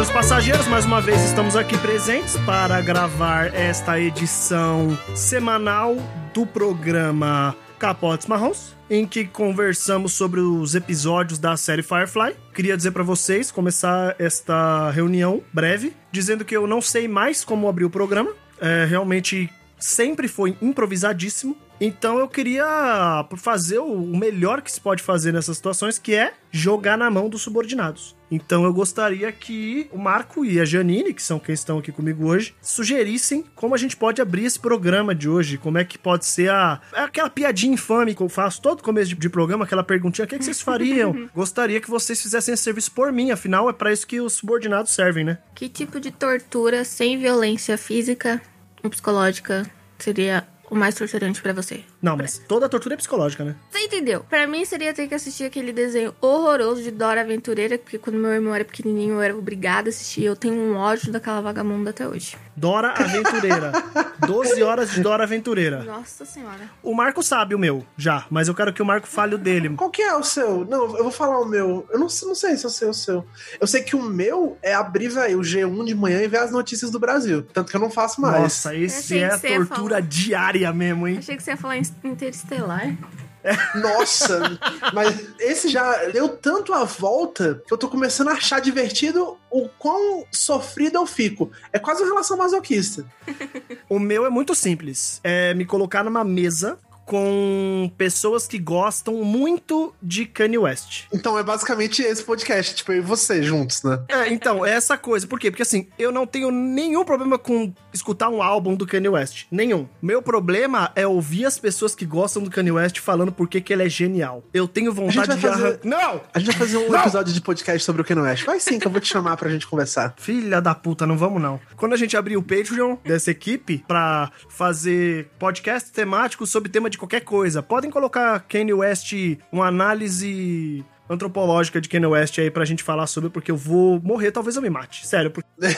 [0.00, 5.94] Senhores passageiros, mais uma vez estamos aqui presentes para gravar esta edição semanal
[6.32, 12.34] do programa Capotes Marrons, em que conversamos sobre os episódios da série Firefly.
[12.54, 17.68] Queria dizer para vocês, começar esta reunião breve, dizendo que eu não sei mais como
[17.68, 18.32] abrir o programa.
[18.58, 21.54] É, realmente sempre foi improvisadíssimo.
[21.80, 26.98] Então eu queria fazer o melhor que se pode fazer nessas situações, que é jogar
[26.98, 28.14] na mão dos subordinados.
[28.30, 32.28] Então eu gostaria que o Marco e a Janine, que são quem estão aqui comigo
[32.28, 36.26] hoje, sugerissem como a gente pode abrir esse programa de hoje, como é que pode
[36.26, 40.26] ser a aquela piadinha infame que eu faço todo começo de, de programa, aquela perguntinha,
[40.26, 41.28] o que, é que vocês fariam?
[41.34, 44.92] gostaria que vocês fizessem esse serviço por mim, afinal é para isso que os subordinados
[44.92, 45.38] servem, né?
[45.54, 48.40] Que tipo de tortura sem violência física
[48.82, 51.84] ou psicológica seria o mais torturante pra você?
[52.02, 53.54] Não, mas toda tortura é psicológica, né?
[53.70, 54.24] Você entendeu?
[54.28, 58.30] Pra mim seria ter que assistir aquele desenho horroroso de Dora Aventureira, porque quando meu
[58.32, 60.24] irmão era pequenininho eu era obrigada a assistir.
[60.24, 62.36] Eu tenho um ódio daquela vagabunda até hoje.
[62.56, 63.72] Dora Aventureira.
[64.26, 65.82] 12 horas de Dora Aventureira.
[65.82, 66.70] Nossa senhora.
[66.82, 69.70] O Marco sabe o meu, já, mas eu quero que o Marco fale o dele.
[69.76, 70.64] Qual que é o seu?
[70.64, 71.86] Não, eu vou falar o meu.
[71.90, 73.26] Eu não, não sei se eu sei o seu.
[73.60, 76.50] Eu sei que o meu é abrir, velho, o G1 de manhã e ver as
[76.50, 77.42] notícias do Brasil.
[77.52, 78.42] Tanto que eu não faço mais.
[78.42, 80.00] Nossa, esse achei é que a você ia tortura falar.
[80.00, 81.16] diária mesmo, hein?
[81.18, 82.96] Achei que você ia falar em Interestelar.
[83.74, 84.58] Nossa,
[84.92, 89.68] mas esse já deu tanto a volta que eu tô começando a achar divertido o
[89.78, 91.50] quão sofrido eu fico.
[91.72, 93.04] É quase uma relação masoquista.
[93.88, 95.20] O meu é muito simples.
[95.24, 96.78] É me colocar numa mesa
[97.10, 101.06] com pessoas que gostam muito de Kanye West.
[101.12, 103.98] Então é basicamente esse podcast, tipo, eu e você juntos, né?
[104.08, 105.26] É, então, é essa coisa.
[105.26, 105.50] Por quê?
[105.50, 109.46] Porque assim, eu não tenho nenhum problema com escutar um álbum do Kanye West.
[109.50, 109.88] Nenhum.
[110.00, 113.82] Meu problema é ouvir as pessoas que gostam do Kanye West falando por que ele
[113.82, 114.44] é genial.
[114.54, 116.20] Eu tenho vontade de fazer- Não!
[116.32, 117.00] A gente vai fazer um Não!
[117.00, 118.44] episódio de podcast sobre o Kanye West.
[118.44, 120.14] Vai sim, que eu vou te chamar pra gente conversar.
[120.16, 121.58] Filha da puta, não vamos não.
[121.76, 126.99] Quando a gente abrir o Patreon dessa equipe pra fazer podcast temático sobre tema de
[127.00, 129.12] qualquer coisa, podem colocar Kanye West,
[129.50, 134.30] uma análise antropológica de Kanye West aí pra gente falar sobre, porque eu vou morrer,
[134.30, 135.06] talvez eu me mate.
[135.06, 135.48] Sério, porque...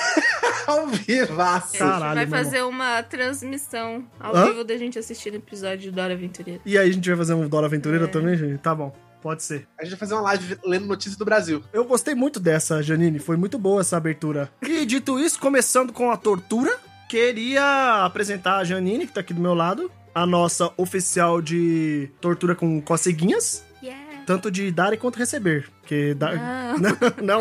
[0.67, 1.77] Ao vivaço.
[1.77, 4.45] Caralho, vai fazer uma transmissão ao Hã?
[4.47, 6.61] vivo da gente assistindo o episódio de Dora Aventureira.
[6.65, 8.09] E aí a gente vai fazer um Dora Aventureira É.
[8.09, 8.59] também, gente?
[8.59, 9.67] Tá bom, pode ser.
[9.77, 11.65] A gente vai fazer uma live lendo notícias do Brasil.
[11.73, 13.19] Eu gostei muito dessa, Janine.
[13.19, 14.49] Foi muito boa essa abertura.
[14.63, 16.79] E dito isso, começando com a tortura,
[17.09, 22.55] queria apresentar a Janine, que tá aqui do meu lado, a nossa oficial de tortura
[22.55, 24.23] com coceguinhas, Yeah.
[24.25, 25.69] tanto de dar quanto receber.
[25.85, 26.37] Que dar.
[26.79, 27.41] Não.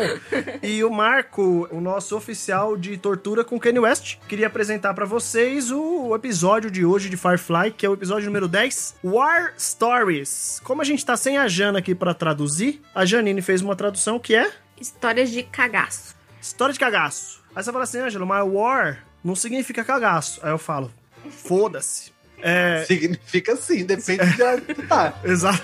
[0.60, 4.16] E o Marco, o nosso oficial de tortura com Kanye West.
[4.28, 8.48] Queria apresentar pra vocês o, episódio de hoje de Firefly, que é o episódio número
[8.48, 10.60] 10, War Stories.
[10.64, 14.18] Como a gente tá sem a Jana aqui pra traduzir, a Janine fez uma tradução
[14.18, 14.50] que é
[14.80, 16.16] Histórias de cagaço.
[16.40, 17.40] História de cagaço.
[17.54, 20.40] Aí você fala assim, Ângelo, mas war não significa cagaço.
[20.42, 20.92] Aí eu falo,
[21.30, 22.10] foda-se.
[22.42, 25.14] É, Significa sim, depende de onde tu tá.
[25.24, 25.60] exato.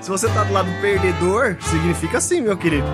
[0.00, 2.86] Se você tá do lado do perdedor, significa sim, meu querido.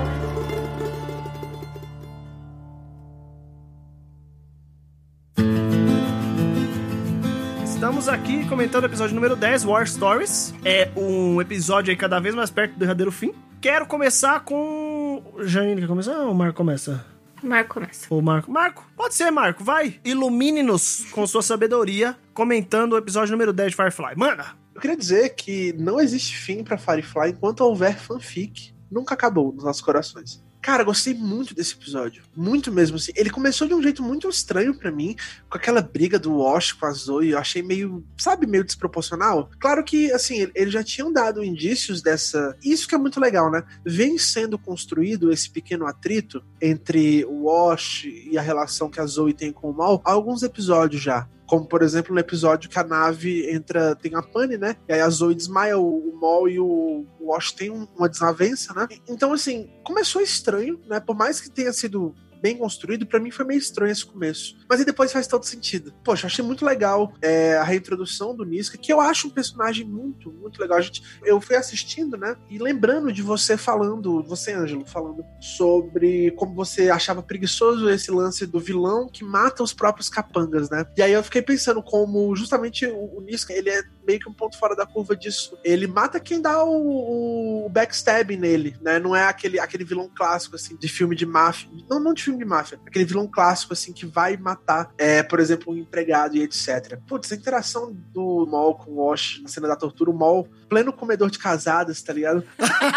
[7.65, 10.53] Estamos aqui comentando o episódio número 10, War Stories.
[10.63, 13.33] É um episódio aí cada vez mais perto do derradeiro fim.
[13.61, 15.23] Quero começar com.
[15.41, 17.05] Janine, quer começar ou o Marco começa?
[17.43, 18.07] Marco começa.
[18.13, 18.51] Ô, Marco.
[18.51, 20.01] Marco, pode ser, Marco, vai.
[20.05, 24.17] Ilumine-nos com sua sabedoria, comentando o episódio número 10 de Firefly.
[24.17, 24.57] Manda!
[24.75, 28.73] Eu queria dizer que não existe fim pra Firefly enquanto houver fanfic.
[28.91, 30.43] Nunca acabou nos nossos corações.
[30.69, 32.23] Cara, gostei muito desse episódio.
[32.37, 33.11] Muito mesmo, assim.
[33.17, 35.17] Ele começou de um jeito muito estranho pra mim,
[35.49, 37.31] com aquela briga do Wash com a Zoe.
[37.31, 39.49] Eu achei meio, sabe, meio desproporcional.
[39.59, 42.55] Claro que, assim, eles já tinham dado indícios dessa.
[42.63, 43.65] Isso que é muito legal, né?
[43.83, 49.33] Vem sendo construído esse pequeno atrito entre o Wash e a relação que a Zoe
[49.33, 51.27] tem com o Mal há alguns episódios já.
[51.49, 54.77] Como, por exemplo, no episódio que a nave entra, tem a pane, né?
[54.87, 58.09] E aí a Zoe desmaia, o, o Mol e o, o Wash tem um- uma
[58.09, 58.87] desavença, né?
[59.09, 61.01] Então, assim, começou estranho, né?
[61.01, 64.57] Por mais que tenha sido bem construído, para mim foi meio estranho esse começo.
[64.69, 65.93] Mas aí depois faz todo sentido.
[66.05, 70.33] Poxa, achei muito legal é, a reintrodução do Niska, que eu acho um personagem muito,
[70.33, 70.79] muito legal.
[70.79, 72.37] A gente, eu fui assistindo, né?
[72.49, 78.47] E lembrando de você falando, você, Ângelo, falando sobre como você achava preguiçoso esse lance
[78.47, 80.85] do vilão que mata os próprios capangas, né?
[80.97, 84.33] E aí eu fiquei pensando como justamente o, o Niska, ele é meio que um
[84.33, 85.59] ponto fora da curva disso.
[85.63, 88.99] Ele mata quem dá o, o backstabbing nele, né?
[88.99, 91.69] Não é aquele, aquele vilão clássico, assim, de filme de máfia.
[91.89, 92.79] Não, não de filme de máfia.
[92.87, 96.99] Aquele vilão clássico, assim, que vai matar, é, por exemplo, um empregado e etc.
[97.07, 100.93] Putz, a interação do Mol com o Wash na cena da tortura, o Mol, pleno
[100.93, 102.45] comedor de casadas, tá ligado?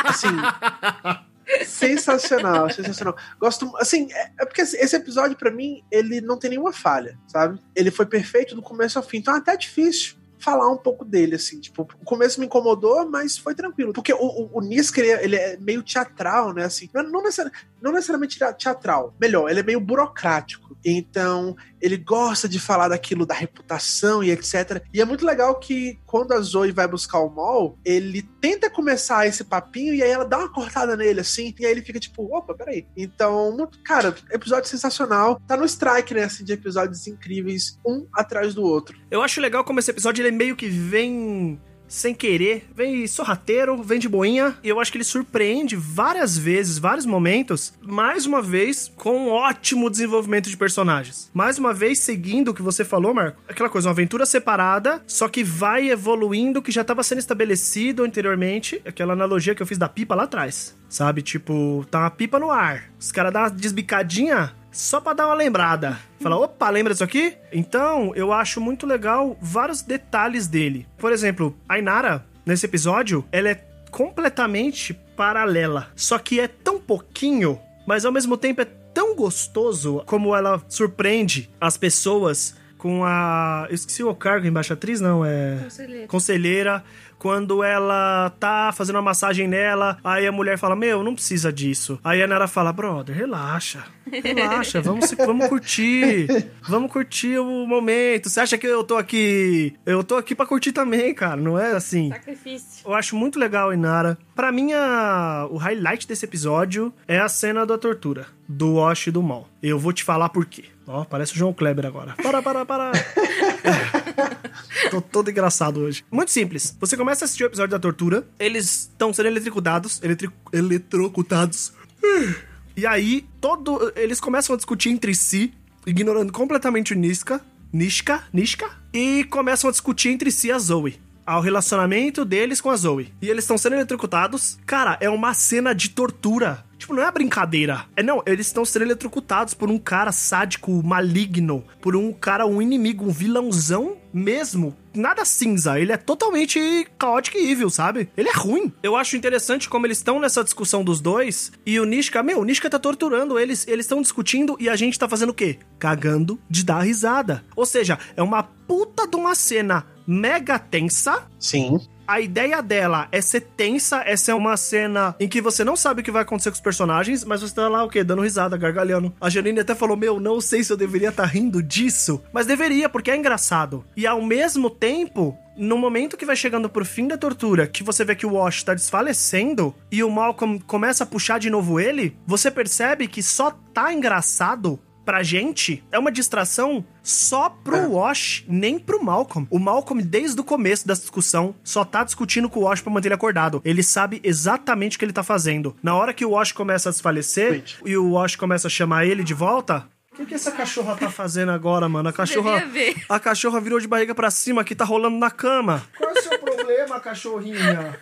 [0.05, 0.27] Assim.
[1.65, 3.15] sensacional, sensacional.
[3.39, 7.59] Gosto, assim, é, é porque esse episódio para mim ele não tem nenhuma falha, sabe?
[7.75, 11.35] Ele foi perfeito do começo ao fim, então é até difícil falar um pouco dele,
[11.35, 11.59] assim.
[11.59, 13.93] Tipo, o começo me incomodou, mas foi tranquilo.
[13.93, 16.65] Porque o, o, o ele, é, ele, é meio teatral, né?
[16.65, 19.15] Assim, não, não, necessariamente, não necessariamente teatral.
[19.19, 20.75] Melhor, ele é meio burocrático.
[20.83, 24.83] Então, ele gosta de falar daquilo, da reputação e etc.
[24.93, 29.27] E é muito legal que quando a Zoe vai buscar o Mol, ele tenta começar
[29.27, 32.23] esse papinho e aí ela dá uma cortada nele, assim, e aí ele fica tipo,
[32.35, 32.85] opa, peraí.
[32.95, 35.39] Então, cara, episódio sensacional.
[35.47, 38.97] Tá no strike, né, assim, de episódios incríveis, um atrás do outro.
[39.09, 41.59] Eu acho legal como esse episódio ele meio que vem
[41.91, 46.77] sem querer, vem sorrateiro, vem de boinha, e eu acho que ele surpreende várias vezes,
[46.77, 51.29] vários momentos, mais uma vez, com um ótimo desenvolvimento de personagens.
[51.33, 55.27] Mais uma vez, seguindo o que você falou, Marco, aquela coisa, uma aventura separada, só
[55.27, 59.89] que vai evoluindo, que já estava sendo estabelecido anteriormente, aquela analogia que eu fiz da
[59.89, 60.79] pipa lá atrás.
[60.87, 62.89] Sabe, tipo, tá uma pipa no ar.
[62.99, 65.99] Os caras dão uma desbicadinha, só para dar uma lembrada.
[66.19, 67.35] Fala, opa, lembra disso aqui?
[67.51, 70.87] Então, eu acho muito legal vários detalhes dele.
[70.97, 75.89] Por exemplo, a Inara, nesse episódio, ela é completamente paralela.
[75.95, 81.49] Só que é tão pouquinho, mas ao mesmo tempo é tão gostoso como ela surpreende
[81.59, 83.67] as pessoas com a.
[83.69, 85.59] Eu esqueci o cargo, embaixatriz, não, é.
[85.61, 86.07] Conselheira.
[86.07, 86.83] Conselheira
[87.21, 91.99] quando ela tá fazendo uma massagem nela, aí a mulher fala: Meu, não precisa disso.
[92.03, 93.85] Aí a Nara fala: Brother, relaxa.
[94.11, 96.25] Relaxa, vamos, se, vamos curtir.
[96.67, 98.27] Vamos curtir o momento.
[98.27, 99.75] Você acha que eu tô aqui.
[99.85, 101.39] Eu tô aqui pra curtir também, cara.
[101.39, 102.09] Não é assim.
[102.09, 102.87] Sacrifício.
[102.87, 104.17] Eu acho muito legal, Inara.
[104.35, 105.47] Pra mim, a...
[105.51, 109.47] o highlight desse episódio é a cena da tortura do Wash e do Mal.
[109.61, 110.63] Eu vou te falar por quê.
[110.87, 112.15] Ó, parece o João Kleber agora.
[112.23, 112.91] Para, para, para.
[114.89, 116.03] Tô todo engraçado hoje.
[116.11, 116.75] Muito simples.
[116.79, 120.29] Você começa a assistir o episódio da tortura, eles estão sendo eletricutados, eletri...
[120.51, 121.73] eletrocutados.
[122.73, 125.53] E aí, todo eles começam a discutir entre si,
[125.85, 127.41] ignorando completamente o Niska,
[127.71, 132.75] Nishka, Nishka, e começam a discutir entre si a Zoe ao relacionamento deles com a
[132.75, 133.13] Zoe.
[133.21, 134.59] E eles estão sendo eletrocutados.
[134.65, 136.63] Cara, é uma cena de tortura.
[136.77, 137.85] Tipo, não é brincadeira.
[137.95, 142.61] É não, eles estão sendo eletrocutados por um cara sádico, maligno, por um cara, um
[142.61, 144.75] inimigo, um vilãozão mesmo.
[144.93, 148.09] Nada cinza, ele é totalmente caótico e evil, sabe?
[148.17, 148.71] Ele é ruim.
[148.83, 152.43] Eu acho interessante como eles estão nessa discussão dos dois e o Nishka, meu, o
[152.43, 155.59] Nishka tá torturando eles, eles estão discutindo e a gente tá fazendo o quê?
[155.79, 157.43] Cagando de dar risada.
[157.55, 161.27] Ou seja, é uma puta de uma cena mega tensa.
[161.39, 161.79] Sim.
[162.07, 166.01] A ideia dela é ser tensa, essa é uma cena em que você não sabe
[166.01, 168.03] o que vai acontecer com os personagens, mas você tá lá o quê?
[168.03, 169.13] Dando risada, gargalhando.
[169.19, 172.45] A Janine até falou: Meu, não sei se eu deveria estar tá rindo disso, mas
[172.45, 173.85] deveria, porque é engraçado.
[173.95, 178.03] E ao mesmo tempo, no momento que vai chegando pro fim da tortura, que você
[178.03, 182.17] vê que o Wash tá desfalecendo e o Malcolm começa a puxar de novo ele,
[182.25, 184.79] você percebe que só tá engraçado
[185.11, 187.85] pra gente é uma distração só pro é.
[187.85, 189.45] Wash, nem pro Malcolm.
[189.51, 193.09] O Malcolm, desde o começo da discussão, só tá discutindo com o Wash pra manter
[193.09, 193.61] ele acordado.
[193.65, 195.75] Ele sabe exatamente o que ele tá fazendo.
[195.83, 197.77] Na hora que o Wash começa a desfalecer Wait.
[197.85, 201.09] e o Wash começa a chamar ele de volta, o que, que essa cachorra tá
[201.09, 202.07] fazendo agora, mano?
[202.07, 202.63] A cachorra.
[203.09, 205.83] A cachorra virou de barriga para cima aqui, tá rolando na cama.
[205.97, 207.99] Qual é o seu problema, cachorrinha?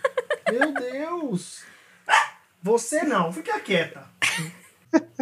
[0.51, 1.63] Meu Deus!
[2.61, 4.03] Você não, fica quieta.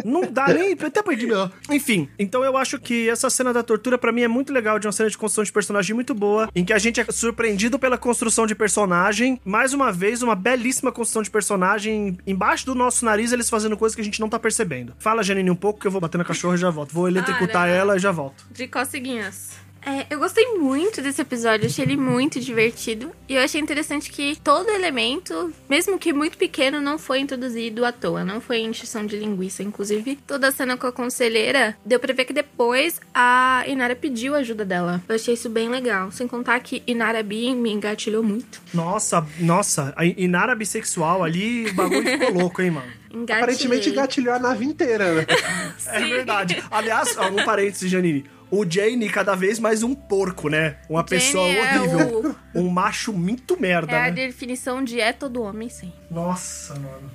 [0.04, 0.72] Não dá nem.
[0.72, 1.50] Até perdi meu.
[1.70, 4.86] Enfim, então eu acho que essa cena da tortura, para mim, é muito legal, de
[4.86, 7.98] uma cena de construção de personagem muito boa, em que a gente é surpreendido pela
[7.98, 9.40] construção de personagem.
[9.44, 12.18] Mais uma vez, uma belíssima construção de personagem.
[12.26, 14.94] Embaixo do nosso nariz, eles fazendo coisas que a gente não tá percebendo.
[14.98, 16.92] Fala, Janine, um pouco, que eu vou bater na cachorra e já volto.
[16.92, 18.46] Vou eletrocutar ela e já volto.
[18.50, 19.67] De coceguinhas.
[19.88, 23.10] É, eu gostei muito desse episódio, achei ele muito divertido.
[23.26, 27.90] E eu achei interessante que todo elemento, mesmo que muito pequeno, não foi introduzido à
[27.90, 29.62] toa, não foi encheção de linguiça.
[29.62, 34.34] Inclusive, toda a cena com a conselheira, deu pra ver que depois a Inara pediu
[34.34, 35.02] ajuda dela.
[35.08, 36.12] Eu achei isso bem legal.
[36.12, 38.60] Sem contar que Inara Bi me engatilhou muito.
[38.74, 42.92] Nossa, nossa, a Inara bissexual ali, o bagulho ficou louco, hein, mano?
[43.10, 43.42] Engatilhei.
[43.42, 45.26] Aparentemente gatilhou a nave inteira, né?
[45.86, 46.62] É verdade.
[46.70, 48.26] Aliás, algum parênteses, Janine.
[48.50, 50.76] O Jane cada vez mais um porco, né?
[50.88, 52.36] Uma Jane pessoa é horrível.
[52.54, 54.10] Um macho muito merda, É a né?
[54.12, 55.92] definição de é todo homem, sim.
[56.10, 57.10] Nossa, mano.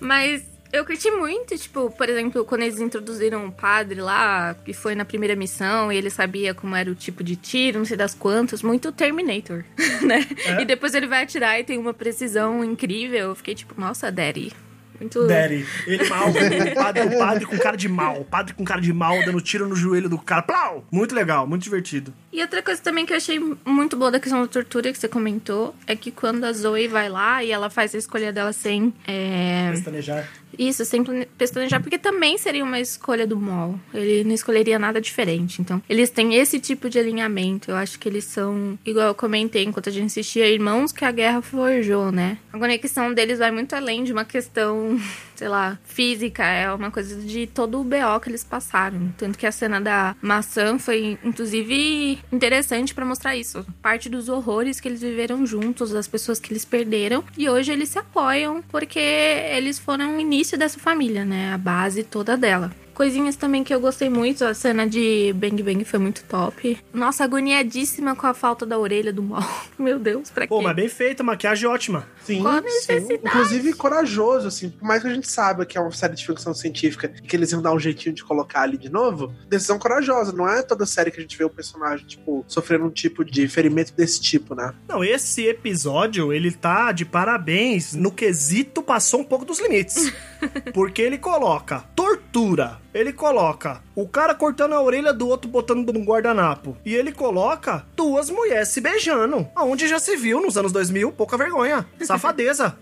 [0.00, 0.42] Mas
[0.72, 5.04] eu curti muito, tipo, por exemplo, quando eles introduziram o padre lá, que foi na
[5.04, 8.62] primeira missão, e ele sabia como era o tipo de tiro, não sei das quantas,
[8.62, 9.64] muito Terminator,
[10.02, 10.26] né?
[10.46, 10.62] É.
[10.62, 13.18] E depois ele vai atirar e tem uma precisão incrível.
[13.28, 14.52] Eu fiquei tipo, nossa, Daddy.
[15.00, 15.26] Muito.
[15.26, 15.66] Daddy.
[15.86, 18.20] Ele mal, o padre, o padre com cara de mal.
[18.20, 20.42] O padre com cara de mal, dando tiro no joelho do cara.
[20.42, 20.84] Plau!
[20.90, 22.12] Muito legal, muito divertido.
[22.32, 25.08] E outra coisa também que eu achei muito boa da questão da tortura que você
[25.08, 28.92] comentou é que quando a Zoe vai lá e ela faz a escolha dela sem.
[29.06, 29.70] É...
[29.70, 30.28] Pestanejar.
[30.58, 31.04] Isso, sem
[31.36, 33.78] pestanejar, porque também seria uma escolha do Mol.
[33.92, 35.60] Ele não escolheria nada diferente.
[35.60, 37.70] Então, eles têm esse tipo de alinhamento.
[37.70, 41.12] Eu acho que eles são, igual eu comentei enquanto a gente assistia, irmãos que a
[41.12, 42.38] guerra forjou, né?
[42.52, 44.87] A conexão deles vai muito além de uma questão,
[45.34, 46.44] sei lá, física.
[46.44, 49.12] É uma coisa de todo o BO que eles passaram.
[49.16, 53.64] Tanto que a cena da maçã foi, inclusive, interessante pra mostrar isso.
[53.82, 57.24] Parte dos horrores que eles viveram juntos, das pessoas que eles perderam.
[57.36, 61.52] E hoje eles se apoiam porque eles foram o início dessa família, né?
[61.52, 62.72] A base toda dela.
[62.98, 66.76] Coisinhas também que eu gostei muito, a cena de Bang Bang foi muito top.
[66.92, 69.40] Nossa, agoniadíssima com a falta da orelha do mal.
[69.78, 70.48] Meu Deus, pra quê?
[70.48, 72.08] Pô, mas bem feita, maquiagem ótima.
[72.24, 72.42] Sim,
[72.80, 73.14] sim.
[73.24, 74.70] Inclusive corajoso, assim.
[74.70, 77.36] Por mais que a gente saiba que é uma série de ficção científica e que
[77.36, 80.32] eles iam dar um jeitinho de colocar ali de novo, decisão corajosa.
[80.32, 83.46] Não é toda série que a gente vê o personagem, tipo, sofrendo um tipo de
[83.46, 84.74] ferimento desse tipo, né?
[84.88, 87.94] Não, esse episódio, ele tá de parabéns.
[87.94, 90.12] No quesito, passou um pouco dos limites.
[90.74, 92.80] Porque ele coloca tortura.
[92.92, 96.76] Ele coloca o cara cortando a orelha do outro botando num guardanapo.
[96.84, 99.46] E ele coloca duas mulheres se beijando.
[99.54, 101.86] Aonde já se viu nos anos 2000, pouca vergonha.
[102.00, 102.76] Safadeza.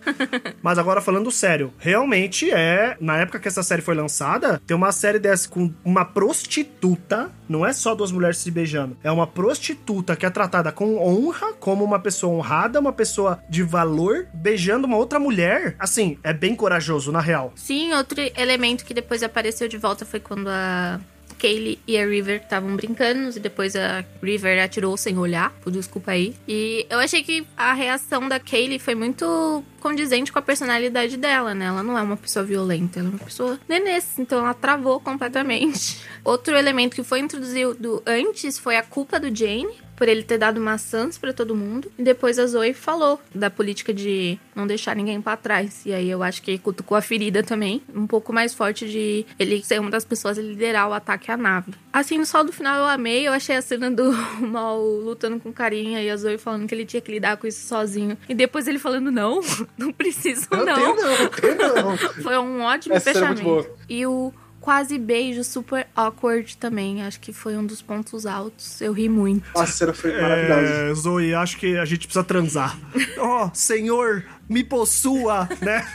[0.62, 2.96] Mas agora falando sério, realmente é.
[3.00, 7.30] Na época que essa série foi lançada, tem uma série dessa com uma prostituta.
[7.48, 8.96] Não é só duas mulheres se beijando.
[9.02, 13.62] É uma prostituta que é tratada com honra, como uma pessoa honrada, uma pessoa de
[13.62, 15.76] valor, beijando uma outra mulher.
[15.78, 17.52] Assim, é bem corajoso, na real.
[17.54, 21.00] Sim, outro elemento que depois apareceu de volta foi quando a
[21.38, 26.12] Kaylee e a River estavam brincando e depois a River atirou sem olhar, por desculpa
[26.12, 26.34] aí.
[26.48, 31.54] E eu achei que a reação da Kaylee foi muito condizente com a personalidade dela,
[31.54, 31.66] né?
[31.66, 36.00] Ela não é uma pessoa violenta, ela é uma pessoa nenês, então ela travou completamente.
[36.24, 40.60] Outro elemento que foi introduzido antes foi a culpa do Jane, por ele ter dado
[40.60, 41.90] maçãs pra todo mundo.
[41.98, 45.84] E depois a Zoe falou da política de não deixar ninguém pra trás.
[45.86, 47.82] E aí eu acho que cutucou a ferida também.
[47.94, 51.36] Um pouco mais forte de ele ser uma das pessoas a liderar o ataque à
[51.36, 51.72] nave.
[51.92, 53.26] Assim, no sol do final eu amei.
[53.26, 54.12] Eu achei a cena do
[54.46, 57.66] Mal lutando com carinha e a Zoe falando que ele tinha que lidar com isso
[57.66, 58.18] sozinho.
[58.28, 59.40] E depois ele falando, não,
[59.78, 60.74] não preciso Não, não.
[60.74, 61.96] tenho não, tenho não.
[62.22, 63.42] Foi um ótimo Essa é fechamento.
[63.42, 63.70] boa.
[63.88, 67.02] E o quase beijo super awkward também.
[67.02, 68.80] Acho que foi um dos pontos altos.
[68.80, 69.46] Eu ri muito.
[69.54, 70.72] Nossa, a cena foi maravilhosa.
[70.72, 72.76] É, Zoe, acho que a gente precisa transar.
[73.18, 75.86] oh, senhor, me possua, né?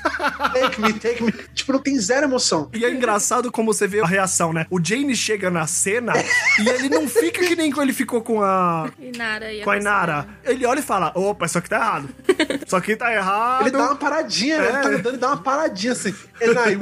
[0.53, 1.31] Take me, take me.
[1.53, 2.69] Tipo, não tem zero emoção.
[2.73, 4.65] E é engraçado como você vê a reação, né?
[4.69, 6.13] O Jane chega na cena
[6.59, 8.89] e ele não fica que nem quando ele ficou com a.
[8.99, 10.27] Inara e Com a Inara.
[10.43, 12.09] Ele olha e fala: opa, isso aqui tá errado.
[12.65, 13.61] Isso aqui tá errado.
[13.63, 14.65] Ele dá uma paradinha, né?
[14.65, 14.69] É.
[14.69, 16.13] Ele tá andando e dá uma paradinha assim.
[16.39, 16.77] Ele aí,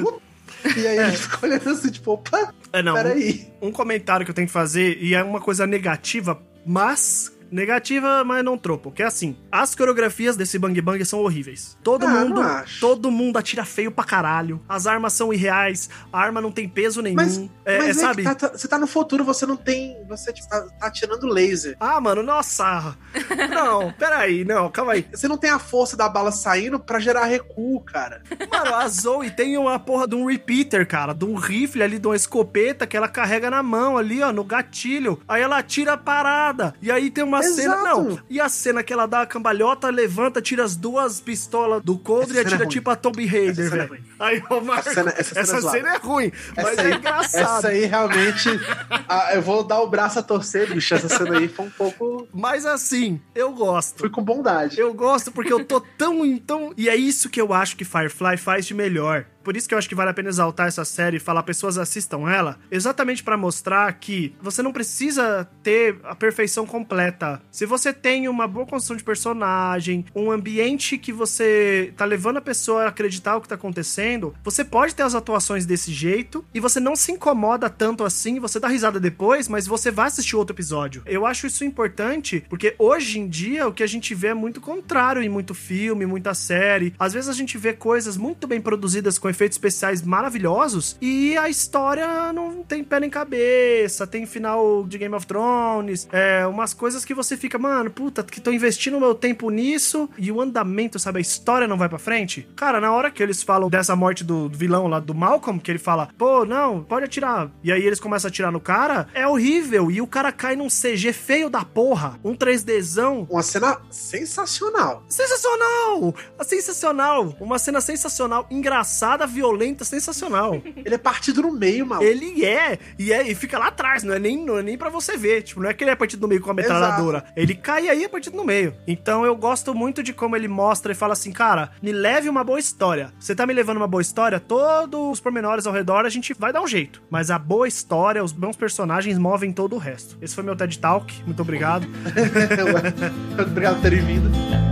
[0.77, 2.93] e aí ele fica olhando assim, tipo, opa, É, não.
[2.93, 3.47] peraí.
[3.61, 7.31] Um comentário que eu tenho que fazer, e é uma coisa negativa, mas.
[7.51, 8.91] Negativa, mas não tropo.
[8.91, 11.77] Que é assim: as coreografias desse Bang Bang são horríveis.
[11.83, 12.41] Todo Ah, mundo.
[12.79, 14.61] Todo mundo atira feio pra caralho.
[14.67, 17.15] As armas são irreais, a arma não tem peso nenhum.
[17.15, 18.23] Mas, é, mas é, é sabe?
[18.23, 19.97] tá- tá- você tá no futuro, você não tem.
[20.07, 21.75] Você tipo, tá, tá atirando laser.
[21.79, 22.95] Ah, mano, nossa!
[23.49, 25.05] Não, peraí, não, calma aí.
[25.11, 28.21] Você não tem a força da bala saindo pra gerar recuo, cara.
[28.51, 32.07] Mano, a Zoe tem uma porra de um repeater, cara, de um rifle ali, de
[32.07, 35.19] uma escopeta que ela carrega na mão ali, ó, no gatilho.
[35.27, 36.73] Aí ela atira a parada.
[36.81, 37.55] E aí tem uma Exato.
[37.55, 37.75] cena.
[37.77, 41.97] Não, e a cena que ela dá a cambalhota, levanta, tira as duas pistolas do
[41.97, 44.03] Coldre e atira é tipo a Tomb Essa Raider, cena é velho.
[44.19, 45.77] Aí, ô, Marco, Essa cena- essa cena é essa zoada.
[45.77, 47.57] cena é ruim, mas Essa é aí, engraçado.
[47.57, 48.49] essa aí realmente.
[49.07, 50.93] ah, eu vou dar o braço a torcer, bicho.
[50.93, 52.27] Essa cena aí foi um pouco.
[52.33, 53.99] Mas assim, eu gosto.
[53.99, 54.79] Fui com bondade.
[54.79, 56.73] Eu gosto porque eu tô tão, tão.
[56.77, 59.25] E é isso que eu acho que Firefly faz de melhor.
[59.49, 61.79] Por isso que eu acho que vale a pena exaltar essa série e falar pessoas
[61.79, 67.41] assistam ela, exatamente para mostrar que você não precisa ter a perfeição completa.
[67.49, 72.41] Se você tem uma boa construção de personagem, um ambiente que você tá levando a
[72.41, 76.59] pessoa a acreditar o que tá acontecendo, você pode ter as atuações desse jeito e
[76.59, 80.55] você não se incomoda tanto assim, você dá risada depois, mas você vai assistir outro
[80.55, 81.01] episódio.
[81.07, 84.61] Eu acho isso importante porque hoje em dia o que a gente vê é muito
[84.61, 86.93] contrário em muito filme, muita série.
[86.99, 91.47] Às vezes a gente vê coisas muito bem produzidas com efeitos especiais maravilhosos e a
[91.47, 97.05] história não tem pé nem cabeça, tem final de Game of Thrones, é umas coisas
[97.05, 101.19] que você fica, mano, puta, que tô investindo meu tempo nisso e o andamento, sabe,
[101.19, 102.49] a história não vai para frente.
[102.55, 105.79] Cara, na hora que eles falam dessa morte do vilão lá do Malcolm, que ele
[105.79, 107.49] fala, pô, não, pode atirar.
[107.63, 109.89] E aí eles começam a atirar no cara, é horrível.
[109.89, 113.25] E o cara cai num CG feio da porra, um 3Dzão.
[113.29, 115.03] Uma cena sensacional.
[115.07, 116.13] Sensacional!
[116.41, 117.35] Sensacional!
[117.39, 120.61] Uma cena sensacional, engraçada, violenta, sensacional.
[120.85, 122.01] Ele é partido no meio, mal.
[122.01, 124.89] Ele é, e é, e fica lá atrás, não é nem, não é nem pra
[124.89, 125.41] você ver.
[125.43, 127.19] Tipo, não é que ele é partido no meio com a metralhadora.
[127.19, 127.33] Exato.
[127.35, 128.73] Ele cai aí a partido no meio.
[128.87, 132.43] Então eu gosto muito de como ele mostra e fala assim, cara, me leve uma
[132.43, 133.13] boa história.
[133.19, 136.51] Você tá me levando uma boa história, todos os pormenores ao redor a gente vai
[136.51, 137.01] dar um jeito.
[137.09, 140.17] Mas a boa história, os bons personagens movem todo o resto.
[140.21, 141.23] Esse foi meu TED Talk.
[141.25, 141.87] Muito obrigado.
[143.39, 144.68] obrigado por terem vindo.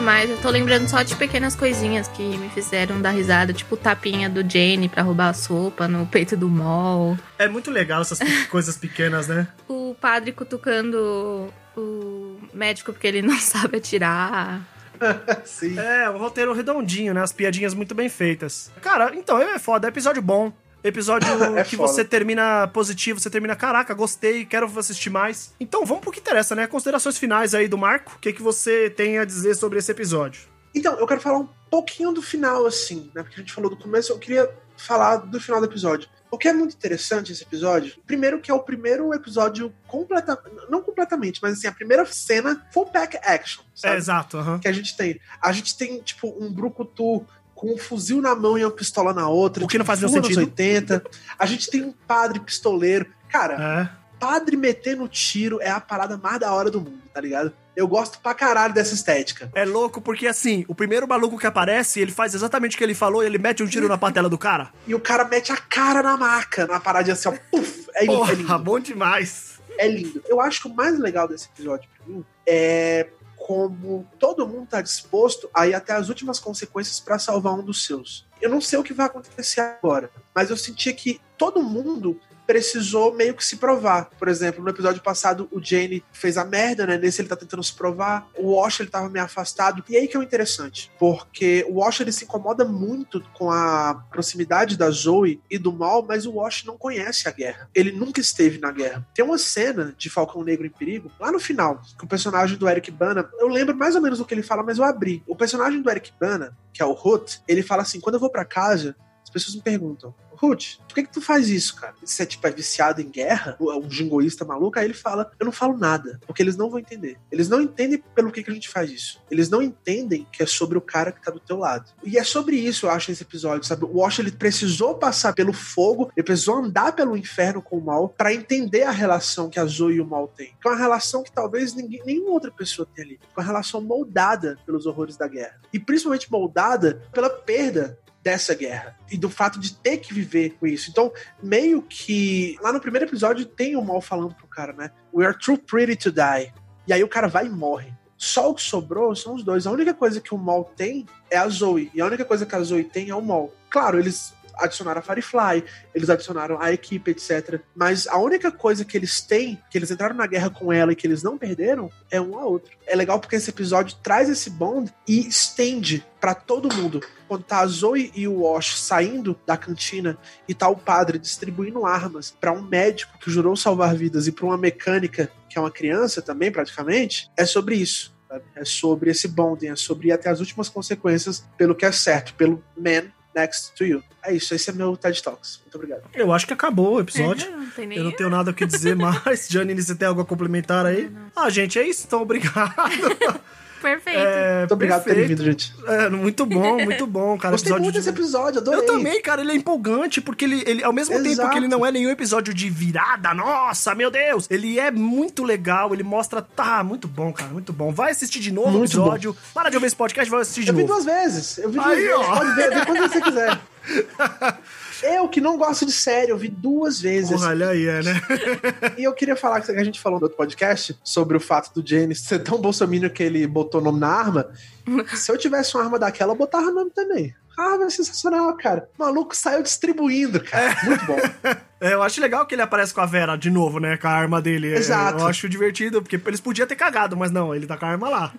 [0.00, 0.30] Muito mais.
[0.30, 4.28] Eu tô lembrando só de pequenas coisinhas que me fizeram dar risada, tipo o tapinha
[4.28, 7.18] do Jenny pra roubar a sopa no peito do Mol.
[7.38, 9.46] É muito legal essas coisas pequenas, né?
[9.68, 14.62] O padre cutucando o médico porque ele não sabe atirar.
[15.44, 15.78] Sim.
[15.78, 17.22] É, o roteiro redondinho, né?
[17.22, 18.70] As piadinhas muito bem feitas.
[18.80, 20.52] Cara, então é foda, é episódio bom.
[20.82, 21.92] Episódio é que foda.
[21.92, 25.54] você termina positivo, você termina, caraca, gostei, quero assistir mais.
[25.60, 26.66] Então, vamos pro que interessa, né?
[26.66, 28.14] Considerações finais aí do Marco.
[28.16, 30.42] O que, que você tem a dizer sobre esse episódio?
[30.74, 33.22] Então, eu quero falar um pouquinho do final, assim, né?
[33.22, 36.08] Porque a gente falou do começo, eu queria falar do final do episódio.
[36.30, 40.80] O que é muito interessante esse episódio, primeiro que é o primeiro episódio completamente, não
[40.80, 43.94] completamente, mas assim, a primeira cena full pack action, sabe?
[43.94, 44.58] É, exato, uhum.
[44.60, 45.20] Que a gente tem.
[45.42, 47.26] A gente tem, tipo, um brucutu
[47.60, 49.62] com um fuzil na mão e uma pistola na outra.
[49.62, 50.38] O que não faz nenhum sentido.
[50.38, 51.04] 80.
[51.38, 53.04] A gente tem um padre pistoleiro.
[53.28, 54.18] Cara, é.
[54.18, 57.52] padre metendo tiro é a parada mais da hora do mundo, tá ligado?
[57.76, 59.50] Eu gosto pra caralho dessa estética.
[59.54, 62.94] É louco porque, assim, o primeiro maluco que aparece, ele faz exatamente o que ele
[62.94, 64.70] falou e ele mete um tiro na patela do cara.
[64.86, 67.34] E o cara mete a cara na maca, na paradinha assim, ó.
[67.50, 68.58] Puf, é, Porra, é lindo.
[68.58, 69.60] bom demais.
[69.76, 70.22] É lindo.
[70.26, 73.06] Eu acho que o mais legal desse episódio pra mim é
[73.46, 77.84] como todo mundo está disposto a ir até as últimas consequências para salvar um dos
[77.84, 78.26] seus.
[78.40, 83.14] Eu não sei o que vai acontecer agora, mas eu senti que todo mundo precisou
[83.14, 84.10] meio que se provar.
[84.18, 86.98] Por exemplo, no episódio passado, o Jane fez a merda, né?
[86.98, 88.28] Nesse ele tá tentando se provar.
[88.36, 89.84] O Wash, ele tava meio afastado.
[89.88, 94.04] E aí que é o interessante, porque o Wash, ele se incomoda muito com a
[94.10, 97.70] proximidade da Zoe e do mal, mas o Wash não conhece a guerra.
[97.72, 99.06] Ele nunca esteve na guerra.
[99.14, 102.68] Tem uma cena de Falcão Negro em Perigo, lá no final, com o personagem do
[102.68, 105.22] Eric Bana, eu lembro mais ou menos do que ele fala, mas eu abri.
[105.24, 108.30] O personagem do Eric Bana, que é o Hood, ele fala assim, quando eu vou
[108.30, 108.96] para casa,
[109.30, 111.94] as pessoas me perguntam, Ruth, por que, que tu faz isso, cara?
[112.02, 113.56] Você é, tipo, é viciado em guerra?
[113.60, 114.78] É um jingoísta maluco?
[114.78, 117.18] Aí ele fala, eu não falo nada, porque eles não vão entender.
[117.30, 119.22] Eles não entendem pelo que, que a gente faz isso.
[119.30, 121.90] Eles não entendem que é sobre o cara que tá do teu lado.
[122.02, 123.84] E é sobre isso, eu acho, esse episódio, sabe?
[123.84, 128.08] O Wash, ele precisou passar pelo fogo, ele precisou andar pelo inferno com o mal
[128.08, 130.54] para entender a relação que a Zoe e o mal têm.
[130.60, 133.20] Que é uma relação que talvez ninguém, nenhuma outra pessoa tenha ali.
[133.36, 135.60] Uma relação moldada pelos horrores da guerra.
[135.72, 140.66] E principalmente moldada pela perda dessa guerra e do fato de ter que viver com
[140.66, 140.90] isso.
[140.90, 144.90] Então, meio que lá no primeiro episódio tem o mal falando pro cara, né?
[145.12, 146.52] We are too pretty to die.
[146.86, 147.92] E aí o cara vai e morre.
[148.16, 149.66] Só o que sobrou são os dois.
[149.66, 151.90] A única coisa que o mal tem é a Zoe.
[151.94, 153.50] E a única coisa que a Zoe tem é o mal.
[153.70, 157.60] Claro, eles adicionaram a Firefly, eles adicionaram a equipe, etc.
[157.74, 160.96] Mas a única coisa que eles têm, que eles entraram na guerra com ela e
[160.96, 162.70] que eles não perderam, é um a outro.
[162.86, 167.00] É legal porque esse episódio traz esse bond e estende para todo mundo.
[167.26, 170.18] Quando tá a Zoe e o Wash saindo da cantina
[170.48, 174.46] e tá o padre distribuindo armas para um médico que jurou salvar vidas e para
[174.46, 178.14] uma mecânica que é uma criança também, praticamente, é sobre isso.
[178.54, 182.32] É sobre esse bonding, é sobre ir até as últimas consequências pelo que é certo,
[182.34, 184.02] pelo man next to you.
[184.24, 185.60] É isso, esse é meu TED Talks.
[185.62, 186.02] Muito obrigado.
[186.14, 187.46] Eu acho que acabou o episódio.
[187.46, 189.48] É, não eu não tenho nada o que dizer mais.
[189.48, 191.04] Janine, você tem algo a complementar aí?
[191.04, 191.30] Não, não.
[191.34, 192.74] Ah, gente, é isso, então obrigado.
[193.80, 194.18] Perfeito.
[194.18, 195.28] É, Muito obrigado perfeito.
[195.28, 195.74] vindo, gente.
[195.86, 197.52] É, muito bom, muito bom, cara.
[197.52, 198.80] Gostei muito de- desse episódio, adorei.
[198.80, 201.50] Eu também, cara, ele é empolgante, porque ele, ele ao mesmo tempo Exato.
[201.50, 205.92] que ele não é nenhum episódio de virada, nossa, meu Deus, ele é muito legal,
[205.94, 207.90] ele mostra, tá, muito bom, cara, muito bom.
[207.92, 210.68] Vai assistir de novo o Muito episódio, para de ouvir esse podcast, vai assistir de
[210.70, 210.92] Eu vi novo.
[210.94, 211.58] duas vezes.
[211.58, 212.14] Eu vi duas Aí, vezes.
[212.16, 212.36] ó.
[212.36, 213.58] Pode ver, quando você quiser.
[215.02, 217.30] Eu que não gosto de série, eu vi duas vezes.
[217.30, 218.20] Porra, olha aí, é, né?
[218.98, 221.86] E eu queria falar que a gente falou no outro podcast sobre o fato do
[221.86, 224.50] Janis ser tão bolsominion que ele botou o nome na arma.
[225.14, 227.34] Se eu tivesse uma arma daquela, eu botava o nome também.
[227.58, 228.88] A arma é sensacional, cara.
[228.98, 230.76] O maluco saiu distribuindo, cara.
[230.84, 231.18] Muito bom.
[231.82, 233.96] É, eu acho legal que ele aparece com a Vera de novo, né?
[233.96, 234.70] Com a arma dele.
[234.70, 235.20] É, Exato.
[235.20, 238.06] Eu acho divertido, porque eles podiam ter cagado, mas não, ele tá com a arma
[238.10, 238.34] lá.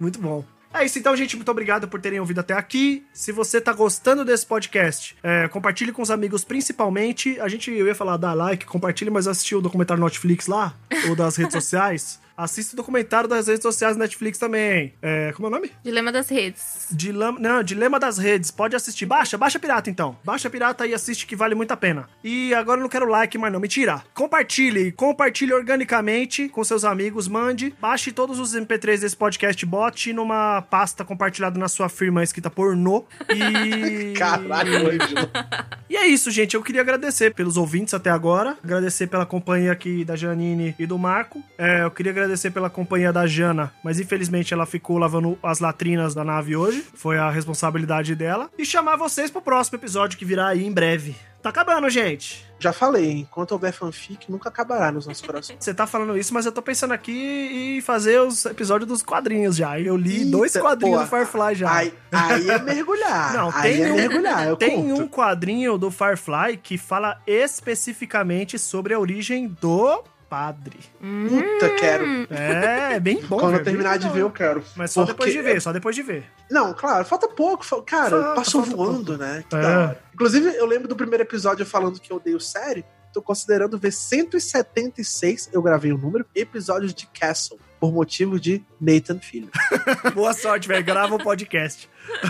[0.00, 0.42] Muito bom.
[0.78, 1.36] É isso então, gente.
[1.36, 3.06] Muito obrigado por terem ouvido até aqui.
[3.12, 7.40] Se você tá gostando desse podcast, é, compartilhe com os amigos, principalmente.
[7.40, 10.74] A gente, eu ia falar, dá like, compartilhe, mas assistiu o documentário Netflix lá,
[11.08, 12.20] ou das redes sociais.
[12.36, 14.92] Assista o documentário das redes sociais Netflix também.
[15.00, 15.72] É, como é o nome?
[15.82, 16.86] Dilema das redes.
[16.90, 18.50] Dilema, não, Dilema das Redes.
[18.50, 19.06] Pode assistir.
[19.06, 20.18] Baixa, baixa pirata então.
[20.24, 22.08] Baixa pirata e assiste que vale muito a pena.
[22.22, 24.02] E agora eu não quero like, mas não, mentira.
[24.14, 27.74] Compartilhe, compartilhe organicamente com seus amigos, mande.
[27.80, 33.04] Baixe todos os MP3 desse podcast, bote numa pasta compartilhada na sua firma escrita pornô.
[33.30, 34.12] E.
[34.18, 35.30] Caralho, Ângelo.
[35.88, 36.54] E é isso, gente.
[36.54, 38.58] Eu queria agradecer pelos ouvintes até agora.
[38.62, 41.40] Agradecer pela companhia aqui da Janine e do Marco.
[41.56, 46.14] É, eu queria agradecer pela companhia da Jana, mas infelizmente ela ficou lavando as latrinas
[46.14, 46.84] da nave hoje.
[46.94, 48.50] Foi a responsabilidade dela.
[48.58, 51.14] E chamar vocês pro próximo episódio que virá aí em breve.
[51.42, 52.44] Tá acabando, gente.
[52.58, 55.58] Já falei, enquanto houver fanfic, nunca acabará nos nossos corações.
[55.62, 59.54] Você tá falando isso, mas eu tô pensando aqui em fazer os episódios dos quadrinhos
[59.54, 59.78] já.
[59.78, 61.72] Eu li dois Eita, quadrinhos pô, do Firefly já.
[61.72, 63.32] Aí, aí é mergulhar.
[63.36, 65.02] Não, aí tem é um- mergulhar, Tem conto.
[65.02, 70.78] um quadrinho do Firefly que fala especificamente sobre a origem do padre.
[71.00, 72.04] Puta, quero.
[72.30, 73.38] É, é bem bom.
[73.38, 74.12] Quando velho, eu terminar de bom.
[74.14, 74.62] ver, eu quero.
[74.76, 76.24] Mas só depois de Porque- ver, só depois de ver.
[76.50, 77.64] Não, claro, falta pouco.
[77.82, 79.22] Cara, Falta, passou falta voando, pouco.
[79.22, 79.44] né?
[79.48, 79.96] Que É.
[80.14, 82.84] Inclusive, eu lembro do primeiro episódio falando que eu odeio série.
[83.12, 89.18] Tô considerando ver 176, eu gravei o número, episódios de Castle, por motivo de Nathan
[89.20, 89.48] Filho.
[90.14, 90.84] Boa sorte, velho.
[90.84, 91.88] Grava o podcast.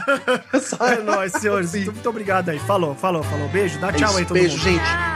[0.61, 1.71] Só- É nóis, senhores.
[1.71, 1.79] Sim.
[1.79, 2.59] Muito, muito obrigado aí.
[2.61, 3.49] Falou, falou, falou.
[3.49, 3.79] Beijo.
[3.81, 4.65] Dá É tchau isso, aí, todo Beijo, mundo.
[4.65, 5.16] gente.